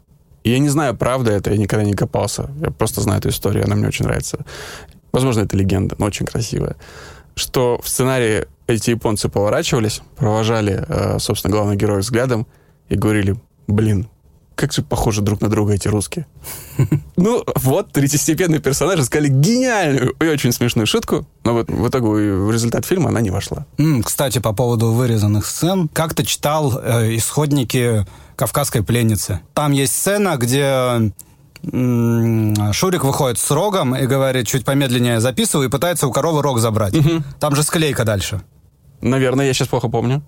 [0.43, 2.51] И я не знаю, правда это, я никогда не копался.
[2.61, 4.45] Я просто знаю эту историю, она мне очень нравится.
[5.13, 6.77] Возможно, это легенда, но очень красивая.
[7.37, 12.47] Что в сценарии эти японцы поворачивались, провожали, э, собственно, главных героев взглядом
[12.89, 14.09] и говорили, блин,
[14.57, 16.27] как же похожи друг на друга эти русские.
[17.17, 22.53] Ну, вот, третьестепенные персонажи сказали гениальную и очень смешную шутку, но вот в итоге в
[22.53, 23.67] результат фильма она не вошла.
[24.05, 29.41] Кстати, по поводу вырезанных сцен, как-то читал э, исходники «Кавказской пленницы».
[29.55, 31.11] Там есть сцена, где
[31.63, 36.95] Шурик выходит с рогом и говорит, чуть помедленнее записываю, и пытается у коровы рог забрать.
[37.41, 38.43] Там же склейка дальше.
[39.01, 40.23] Наверное, я сейчас плохо помню.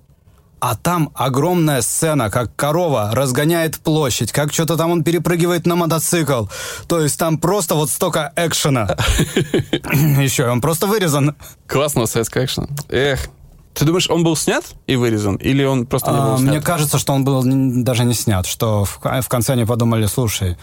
[0.60, 6.46] А там огромная сцена, как корова разгоняет площадь, как что-то там он перепрыгивает на мотоцикл.
[6.88, 8.88] То есть там просто вот столько экшена.
[10.20, 11.36] Еще, он просто вырезан.
[11.68, 12.66] Классного советского экшена.
[12.88, 13.28] Эх.
[13.74, 15.36] Ты думаешь, он был снят и вырезан?
[15.36, 16.50] Или он просто не был А, снят?
[16.50, 20.58] Мне кажется, что он был даже не снят, что в конце они подумали, слушай,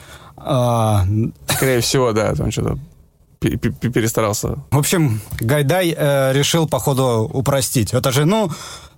[0.46, 1.06] а,
[1.50, 2.78] Скорее всего, да, там что-то
[3.40, 4.58] пе- пе- пе- перестарался.
[4.72, 7.94] в общем, Гайдай э, решил, походу, упростить.
[7.94, 8.52] Это же, ну,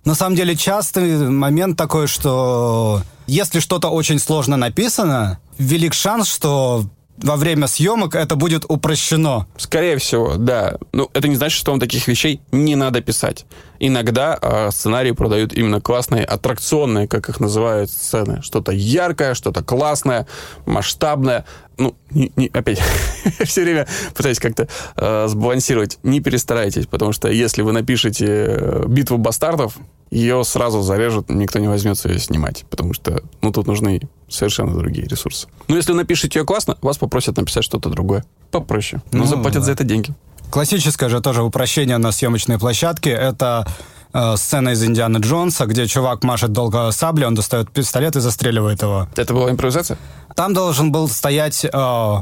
[0.06, 6.86] на самом деле частый момент такой, что если что-то очень сложно написано, велик шанс, что
[7.18, 9.48] во время съемок это будет упрощено.
[9.58, 10.78] Скорее всего, да.
[10.94, 13.46] Ну, это не значит, что вам таких вещей не надо писать.
[13.80, 18.42] Иногда э, сценарии продают именно классные, аттракционные, как их называют, сцены.
[18.42, 20.28] Что-то яркое, что-то классное,
[20.66, 21.46] масштабное.
[21.78, 22.80] Ну, не- не- опять,
[23.46, 26.00] все время пытаюсь как-то э, сбалансировать.
[26.04, 29.78] Не перестарайтесь, потому что если вы напишете э, «Битву бастардов»,
[30.10, 35.08] ее сразу зарежут, никто не возьмется ее снимать, потому что, ну, тут нужны совершенно другие
[35.08, 35.48] ресурсы.
[35.68, 38.24] Но если напишете ее классно, вас попросят написать что-то другое.
[38.52, 39.02] Попроще.
[39.12, 39.66] Но Ну, заплатят да.
[39.66, 40.14] за это деньги.
[40.50, 43.10] Классическое же тоже упрощение на съемочной площадке.
[43.10, 43.68] Это
[44.14, 48.82] э, сцена из Индианы Джонса, где чувак машет долго саблей, он достает пистолет и застреливает
[48.82, 49.10] его.
[49.18, 49.98] Это была импровизация?
[50.36, 52.16] Там должен был стоять э,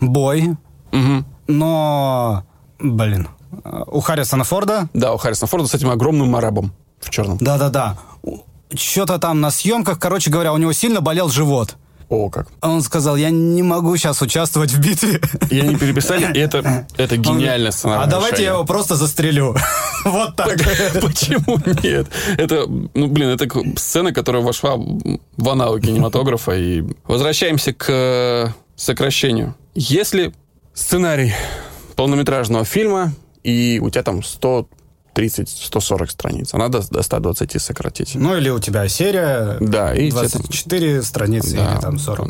[0.00, 0.56] бой,
[0.92, 1.24] Угу.
[1.46, 2.44] но,
[2.78, 3.28] блин,
[3.64, 7.38] э, у Харрисона Форда, Да, у Харрисона Форда с этим огромным арабом в черном.
[7.38, 7.98] да-да-да,
[8.74, 11.76] что-то там на съемках, короче говоря, у него сильно болел живот.
[12.08, 12.48] О, как.
[12.60, 15.20] Он сказал, я не могу сейчас участвовать в битве.
[15.48, 19.56] И они переписали, и это, это гениальное сценарное А давайте я его просто застрелю.
[20.02, 20.56] Вот так.
[21.02, 22.06] Почему нет?
[22.38, 26.52] Это, ну, блин, это сцена, которая вошла в аналы кинематографа.
[26.52, 29.54] И возвращаемся к э, сокращению.
[29.74, 30.32] Если
[30.72, 31.34] сценарий
[31.96, 34.22] полнометражного фильма, и у тебя там
[35.26, 38.14] 130-140 страниц, а надо до 120 сократить.
[38.14, 42.28] Ну, или у тебя серия, Да, и тебе там- 24 страницы, Да, или там 40.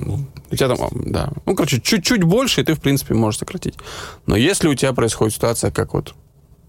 [0.50, 1.30] У тебя там, да.
[1.46, 3.74] Ну, короче, чуть-чуть больше, и ты, в принципе, можешь сократить.
[4.26, 6.14] Но если у тебя происходит ситуация, как вот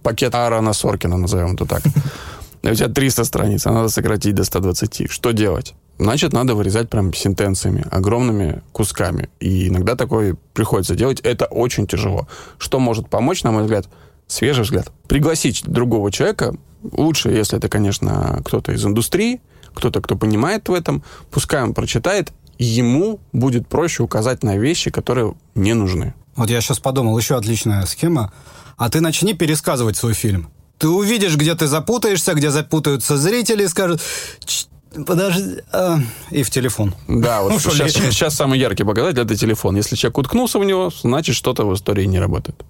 [0.03, 1.81] пакет Аарона Соркина, назовем это так,
[2.63, 5.73] у тебя 300 страниц, а надо сократить до 120, что делать?
[5.99, 9.29] Значит, надо вырезать прям сентенциями, огромными кусками.
[9.39, 11.19] И иногда такое приходится делать.
[11.19, 12.27] Это очень тяжело.
[12.57, 13.87] Что может помочь, на мой взгляд?
[14.31, 14.93] Свежий взгляд.
[15.09, 19.41] Пригласить другого человека, лучше, если это, конечно, кто-то из индустрии,
[19.73, 25.35] кто-то, кто понимает в этом, пускай он прочитает, ему будет проще указать на вещи, которые
[25.53, 26.13] не нужны.
[26.37, 28.31] Вот я сейчас подумал, еще отличная схема.
[28.77, 30.49] А ты начни пересказывать свой фильм.
[30.77, 33.99] Ты увидишь, где ты запутаешься, где запутаются зрители, и скажут,
[34.45, 34.67] «Ч-
[35.05, 36.95] подожди, а», и в телефон.
[37.09, 39.75] Да, вот сейчас, сейчас самый яркий показатель это телефон.
[39.75, 42.63] Если человек уткнулся в него, значит, что-то в истории не работает.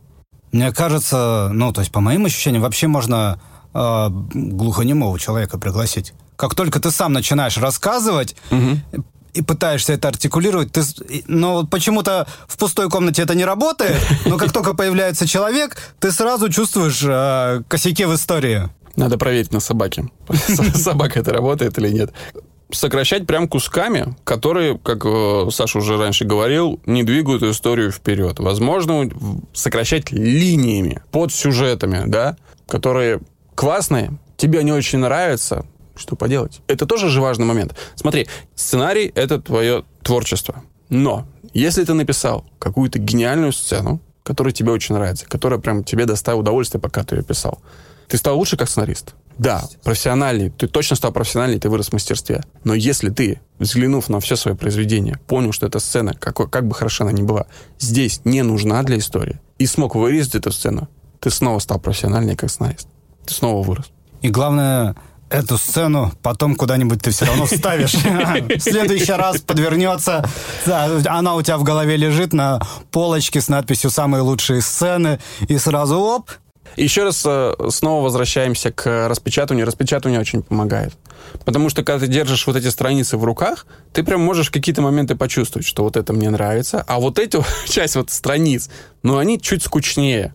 [0.52, 3.40] Мне кажется, ну, то есть, по моим ощущениям, вообще можно
[3.74, 6.14] э, глухонемого человека пригласить.
[6.36, 8.36] Как только ты сам начинаешь рассказывать
[9.34, 10.84] и пытаешься это артикулировать, ты,
[11.28, 16.50] но почему-то в пустой комнате это не работает, но как только появляется человек, ты сразу
[16.50, 18.70] чувствуешь э, косяки в истории.
[18.98, 20.10] Надо проверить на собаке.
[20.76, 22.12] Собака это работает или нет.
[22.72, 28.40] Сокращать прям кусками, которые, как э, Саша уже раньше говорил, не двигают историю вперед.
[28.40, 29.10] Возможно,
[29.54, 33.20] сокращать линиями, под сюжетами, да, которые
[33.56, 35.66] классные, тебе они очень нравятся,
[35.96, 36.62] что поделать?
[36.68, 37.76] Это тоже же важный момент.
[37.96, 40.64] Смотри, сценарий— это твое творчество.
[40.90, 46.42] Но если ты написал какую-то гениальную сцену, которая тебе очень нравится, которая прям тебе доставила
[46.42, 47.60] удовольствие, пока ты ее писал,
[48.08, 49.16] ты стал лучше как сценарист?
[49.38, 50.50] Да, профессиональный.
[50.50, 52.44] Ты точно стал профессиональный, ты вырос в мастерстве.
[52.64, 56.76] Но если ты, взглянув на все свое произведение, понял, что эта сцена, какой, как бы
[56.76, 57.46] хороша она ни была,
[57.80, 62.50] здесь не нужна для истории, и смог вырезать эту сцену, ты снова стал профессиональней как
[62.50, 62.88] сценарист.
[63.26, 63.92] Ты снова вырос.
[64.22, 64.96] И главное,
[65.32, 67.94] эту сцену потом куда-нибудь ты все равно вставишь.
[67.96, 70.28] В следующий раз подвернется,
[70.66, 72.62] она у тебя в голове лежит на
[72.92, 76.32] полочке с надписью «Самые лучшие сцены», и сразу оп,
[76.76, 79.66] еще раз э, снова возвращаемся к распечатыванию.
[79.66, 80.94] Распечатывание очень помогает.
[81.46, 85.16] Потому что когда ты держишь вот эти страницы в руках, ты прям можешь какие-то моменты
[85.16, 88.70] почувствовать, что вот это мне нравится, а вот эту часть вот страниц,
[89.04, 90.34] ну, они чуть скучнее,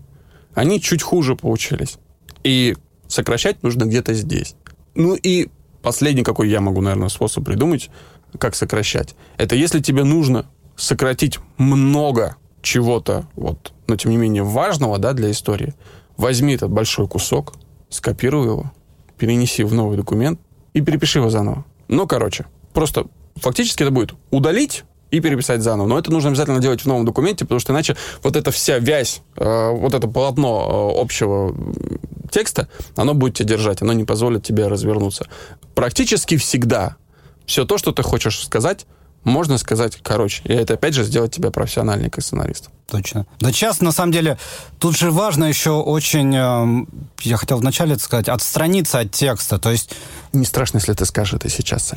[0.55, 1.99] они чуть хуже получились.
[2.45, 2.77] И
[3.09, 4.55] сокращать нужно где-то здесь.
[4.95, 5.49] Ну и
[5.83, 7.91] последний, какой я могу, наверное, способ придумать,
[8.39, 14.99] как сокращать, это если тебе нужно сократить много чего-то, вот, но тем не менее важного,
[14.99, 15.75] да, для истории,
[16.17, 17.55] возьми этот большой кусок,
[17.89, 18.73] скопируй его,
[19.19, 20.41] перенеси в новый документ
[20.75, 21.65] и перепиши его заново.
[21.89, 23.07] Ну, короче, просто
[23.37, 25.87] фактически это будет удалить и переписать заново.
[25.87, 29.23] Но это нужно обязательно делать в новом документе, потому что иначе вот эта вся вязь,
[29.37, 31.55] э, вот это полотно э, общего
[32.31, 35.27] текста, оно будет тебя держать, оно не позволит тебе развернуться.
[35.75, 36.97] Практически всегда
[37.47, 38.87] все то, что ты хочешь сказать,
[39.27, 40.43] можно сказать короче.
[40.45, 42.71] И это, опять же, сделать тебя профессиональнее как сценарист.
[42.87, 43.27] Точно.
[43.41, 44.39] Да сейчас, на самом деле,
[44.79, 46.87] тут же важно еще очень, э,
[47.23, 49.59] я хотел вначале сказать, отстраниться от текста.
[49.59, 49.91] То есть...
[50.33, 51.93] Не страшно, если ты скажешь это сейчас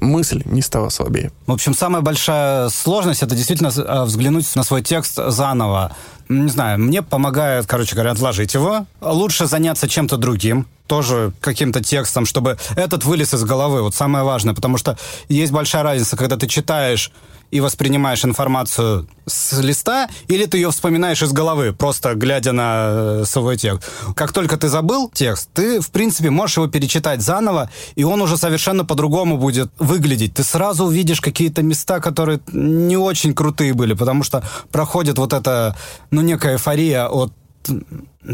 [0.00, 1.30] мысль не стала слабее.
[1.46, 5.94] В общем, самая большая сложность это действительно э, взглянуть на свой текст заново.
[6.28, 8.86] Не знаю, мне помогает, короче говоря, отложить его.
[9.00, 13.82] Лучше заняться чем-то другим, тоже каким-то текстом, чтобы этот вылез из головы.
[13.82, 14.96] Вот самое важное, потому что
[15.28, 17.10] есть большая разница, когда ты читаешь
[17.50, 23.24] и воспринимаешь информацию с листа, или ты ее вспоминаешь из головы, просто глядя на э,
[23.26, 23.88] свой текст.
[24.14, 28.36] Как только ты забыл текст, ты, в принципе, можешь его перечитать заново, и он уже
[28.36, 30.34] совершенно по-другому будет выглядеть.
[30.34, 34.42] Ты сразу увидишь какие-то места, которые не очень крутые были, потому что
[34.72, 35.76] проходит вот эта,
[36.10, 37.32] ну, некая эйфория от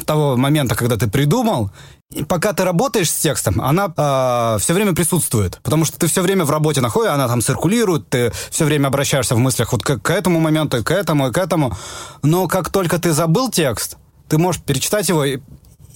[0.05, 1.71] того момента, когда ты придумал,
[2.15, 6.23] и пока ты работаешь с текстом, она э, все время присутствует, потому что ты все
[6.23, 9.99] время в работе находишь, она там циркулирует, ты все время обращаешься в мыслях вот к,
[9.99, 11.77] к этому моменту, и к этому, и к этому.
[12.23, 13.97] Но как только ты забыл текст,
[14.29, 15.41] ты можешь перечитать его и,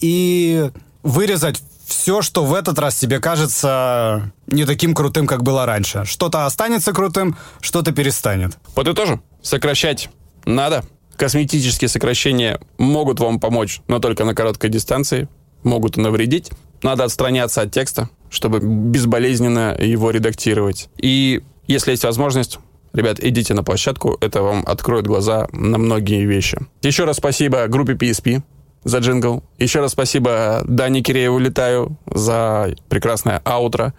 [0.01, 0.71] и
[1.03, 6.05] вырезать все, что в этот раз тебе кажется не таким крутым, как было раньше.
[6.05, 8.57] Что-то останется крутым, что-то перестанет.
[8.75, 9.23] Подытожим.
[9.43, 10.11] Сокращать
[10.45, 10.85] надо.
[11.17, 15.29] Косметические сокращения могут вам помочь, но только на короткой дистанции
[15.63, 16.51] могут навредить.
[16.83, 20.89] Надо отстраняться от текста, чтобы безболезненно его редактировать.
[20.97, 22.59] И если есть возможность,
[22.93, 26.59] Ребят, идите на площадку, это вам откроет глаза на многие вещи.
[26.83, 28.43] Еще раз спасибо группе PSP
[28.83, 29.45] за джингл.
[29.59, 33.95] Еще раз спасибо Дане Кирееву «Летаю» за прекрасное аутро.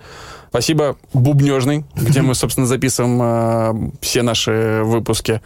[0.50, 5.42] Спасибо Бубнежный, где мы, собственно, записываем э, все наши выпуски.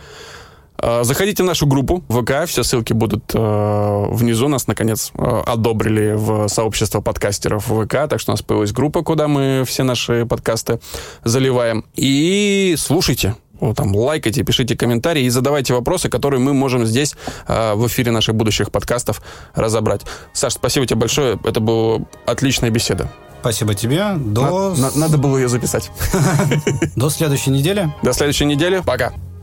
[0.82, 4.48] Э, заходите в нашу группу ВК, все ссылки будут э, внизу.
[4.48, 9.28] Нас, наконец, э, одобрили в сообщество подкастеров ВК, так что у нас появилась группа, куда
[9.28, 10.80] мы все наши подкасты
[11.24, 11.86] заливаем.
[11.96, 17.16] И слушайте, вот там лайкайте, пишите комментарии и задавайте вопросы, которые мы можем здесь
[17.48, 19.22] э, в эфире наших будущих подкастов
[19.54, 20.02] разобрать.
[20.34, 21.40] Саш, спасибо тебе большое.
[21.44, 23.10] Это была отличная беседа.
[23.40, 24.14] Спасибо тебе.
[24.16, 24.74] До...
[24.76, 25.92] На, на, надо было ее записать.
[26.96, 27.94] До следующей недели.
[28.02, 28.82] До следующей недели.
[28.84, 29.14] Пока.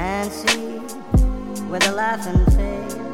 [0.00, 0.78] Nancy
[1.68, 3.09] with a laughing face.